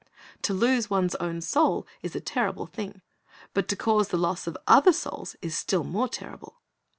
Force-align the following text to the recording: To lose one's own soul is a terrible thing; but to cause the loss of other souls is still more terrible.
To 0.41 0.53
lose 0.55 0.89
one's 0.89 1.13
own 1.17 1.41
soul 1.41 1.85
is 2.01 2.15
a 2.15 2.19
terrible 2.19 2.65
thing; 2.65 3.03
but 3.53 3.67
to 3.67 3.75
cause 3.75 4.07
the 4.07 4.17
loss 4.17 4.47
of 4.47 4.57
other 4.65 4.93
souls 4.93 5.35
is 5.43 5.55
still 5.55 5.83
more 5.83 6.07
terrible. 6.07 6.55